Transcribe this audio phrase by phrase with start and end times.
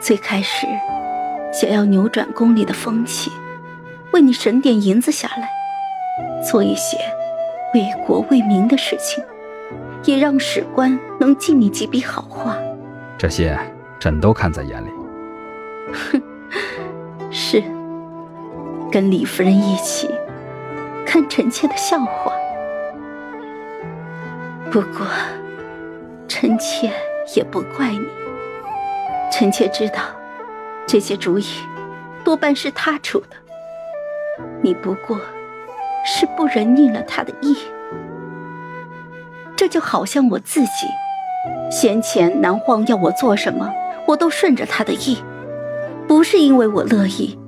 [0.00, 0.66] 最开始
[1.52, 3.30] 想要扭转宫里的风气，
[4.12, 5.48] 为你省点银子下来，
[6.42, 6.96] 做一些
[7.74, 9.22] 为国为民的事情，
[10.04, 12.56] 也让史官能记你几笔好话。
[13.16, 13.58] 这些
[13.98, 14.88] 朕都看在眼里。
[16.12, 16.22] 哼，
[17.30, 17.62] 是
[18.92, 20.08] 跟李夫人一起
[21.04, 22.32] 看臣妾的笑话。
[24.70, 25.06] 不过，
[26.28, 26.92] 臣妾
[27.34, 28.06] 也不怪你。
[29.30, 30.00] 臣妾知道，
[30.86, 31.46] 这些主意
[32.24, 33.36] 多半是他出的。
[34.62, 35.20] 你不过
[36.04, 37.56] 是不忍逆了他的意。
[39.56, 40.86] 这就好像我自己，
[41.70, 43.72] 先前南荒要我做什么，
[44.06, 45.18] 我都顺着他的意，
[46.06, 47.38] 不是因为我乐意，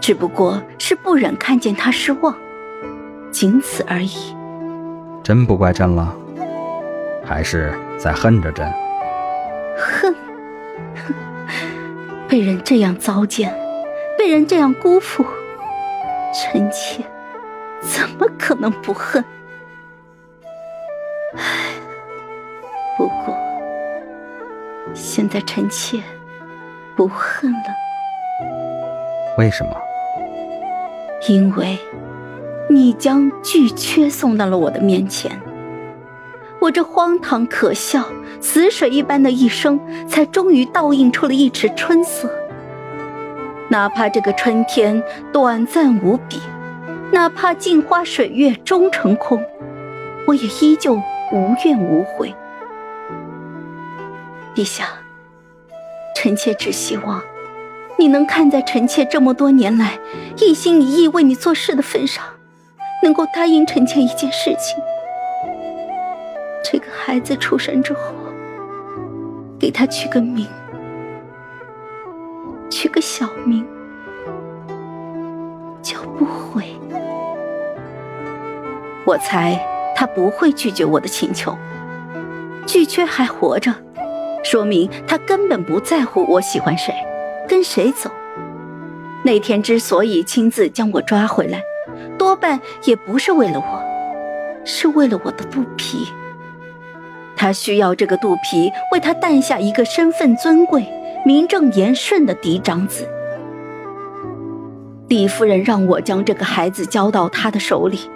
[0.00, 2.34] 只不过是不忍看见他失望，
[3.30, 4.34] 仅此而已。
[5.22, 6.14] 真不怪朕了。
[7.24, 8.72] 还是在恨着朕？
[9.76, 10.14] 恨，
[12.28, 13.54] 被人这样糟践，
[14.18, 15.24] 被人这样辜负，
[16.34, 17.02] 臣妾
[17.80, 19.24] 怎么可能不恨？
[21.36, 21.42] 唉，
[22.96, 23.36] 不过
[24.94, 26.02] 现在臣妾
[26.96, 27.68] 不恨了。
[29.38, 29.70] 为什么？
[31.28, 31.78] 因为
[32.68, 35.30] 你将巨阙送到了我的面前。
[36.66, 38.04] 我这荒唐可笑、
[38.40, 39.78] 死水一般的一生，
[40.08, 42.28] 才终于倒映出了一池春色。
[43.68, 45.00] 哪怕这个春天
[45.32, 46.40] 短暂无比，
[47.12, 49.40] 哪怕镜花水月终成空，
[50.26, 50.94] 我也依旧
[51.32, 52.34] 无怨无悔。
[54.52, 54.88] 陛下，
[56.16, 57.22] 臣妾只希望
[57.96, 60.00] 你能看在臣妾这么多年来
[60.40, 62.24] 一心一意为你做事的份上，
[63.04, 64.76] 能够答应臣妾一件事情。
[66.68, 68.12] 这个孩子出生之后，
[69.56, 70.44] 给他取个名，
[72.68, 73.64] 取个小名，
[75.80, 76.64] 叫不悔。
[79.04, 79.56] 我猜
[79.94, 81.56] 他不会拒绝我的请求。
[82.66, 83.72] 巨缺还活着，
[84.42, 86.92] 说明他根本不在乎我喜欢谁，
[87.48, 88.10] 跟谁走。
[89.24, 91.62] 那天之所以亲自将我抓回来，
[92.18, 96.08] 多半也不是为了我，是为了我的肚皮。
[97.36, 100.86] 他需要这个肚皮为他诞下一个身份尊贵、
[101.24, 103.06] 名正言顺的嫡长子。
[105.08, 108.10] 李夫人让我将这个孩子交到他的手里，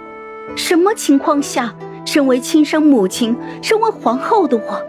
[0.55, 1.73] 什么情况下，
[2.05, 4.85] 身为亲生母亲、身为皇后的我，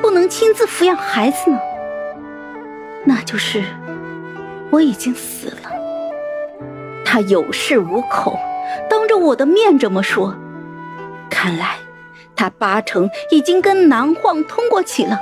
[0.00, 1.58] 不能亲自抚养孩子呢？
[3.04, 3.62] 那就是
[4.70, 5.70] 我已经死了。
[7.04, 8.38] 他有恃无恐，
[8.88, 10.34] 当着我的面这么说，
[11.28, 11.76] 看来。
[12.34, 15.20] 他八成已经跟南晃通过气了，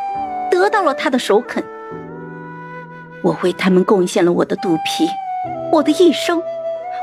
[0.50, 1.62] 得到了他的首肯。
[3.22, 5.06] 我为他们贡献了我的肚皮，
[5.70, 6.43] 我的一生，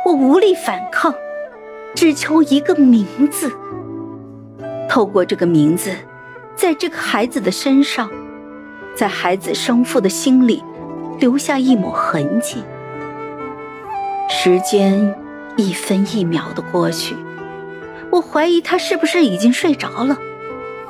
[0.05, 1.13] 我无力反抗，
[1.93, 3.51] 只求一个名字。
[4.89, 5.91] 透过这个名字，
[6.55, 8.09] 在这个孩子的身上，
[8.95, 10.63] 在孩子生父的心里，
[11.19, 12.63] 留下一抹痕迹。
[14.29, 15.13] 时间
[15.55, 17.15] 一分一秒的过去。
[18.11, 20.17] 我怀疑他是不是已经睡着了，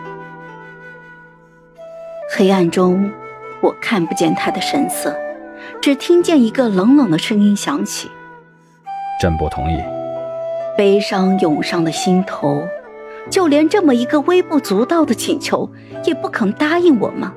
[2.35, 3.11] 黑暗中，
[3.61, 5.15] 我看不见他的神色，
[5.81, 8.11] 只听见一个冷冷的声音响起
[9.21, 9.83] ：“朕不同意。”
[10.77, 12.67] 悲伤涌上了心头，
[13.29, 15.71] 就连这么一个微不足道的请求，
[16.05, 17.35] 也不肯答应我吗？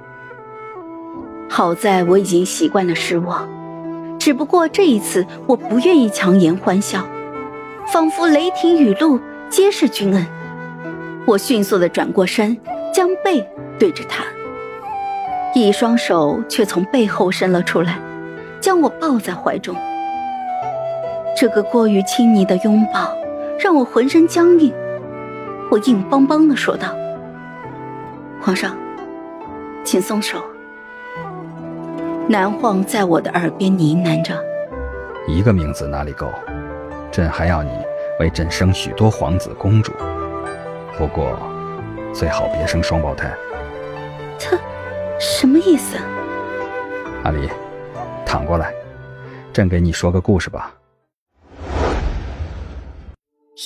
[1.49, 3.47] 好在我已经习惯了失望。
[4.25, 7.05] 只不过这一次，我不愿意强颜欢笑，
[7.93, 9.19] 仿佛雷霆雨露
[9.51, 10.25] 皆是君恩。
[11.27, 12.57] 我迅速的转过身，
[12.91, 13.47] 将背
[13.77, 14.23] 对着他，
[15.53, 17.99] 一双手却从背后伸了出来，
[18.59, 19.75] 将我抱在怀中。
[21.37, 23.15] 这个过于亲昵的拥抱
[23.59, 24.73] 让我浑身僵硬，
[25.69, 26.95] 我硬邦邦的说道
[28.41, 28.75] ：“皇上，
[29.83, 30.39] 请松手。”
[32.27, 34.35] 南晃在我的耳边呢喃着
[35.29, 36.33] ：“一个名字哪里够？
[37.11, 37.69] 朕还要你
[38.19, 39.93] 为朕生许多皇子公主。
[40.97, 41.37] 不过，
[42.11, 43.31] 最好别生双胞胎。”
[44.41, 44.57] 他
[45.19, 45.97] 什么意思？
[47.23, 47.47] 阿离，
[48.25, 48.73] 躺过来，
[49.53, 50.73] 朕给你说个故事吧。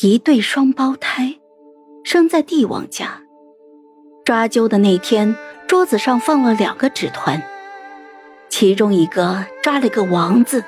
[0.03, 1.33] 一对双胞胎
[2.03, 3.21] 生在帝王家，
[4.25, 5.33] 抓阄的那天，
[5.65, 7.41] 桌子上放了两个纸团。
[8.59, 10.65] 其中一个抓了个王字，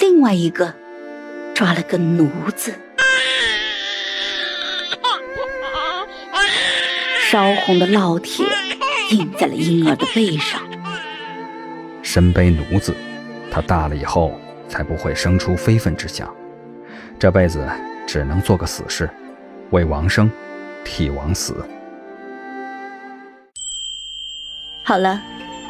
[0.00, 0.74] 另外一个
[1.54, 2.74] 抓了个奴字。
[7.30, 8.44] 烧红的烙铁
[9.12, 10.60] 印在了婴儿的背上。
[12.02, 12.92] 身背奴字，
[13.48, 14.36] 他大了以后
[14.68, 16.34] 才不会生出非分之想。
[17.16, 17.64] 这辈子
[18.08, 19.08] 只能做个死士，
[19.70, 20.28] 为王生，
[20.84, 21.64] 替王死。
[24.82, 25.22] 好了，